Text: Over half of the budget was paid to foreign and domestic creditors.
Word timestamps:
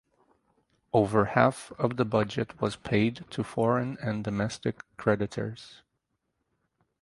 Over 0.93 1.25
half 1.25 1.71
of 1.73 1.97
the 1.97 2.05
budget 2.05 2.59
was 2.59 2.75
paid 2.75 3.23
to 3.29 3.43
foreign 3.43 3.99
and 4.01 4.23
domestic 4.23 4.81
creditors. 4.97 5.83